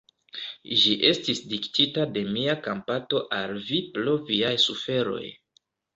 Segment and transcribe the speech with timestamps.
[0.83, 5.25] Ĝi estis diktita de mia kompato al vi pro viaj suferoj.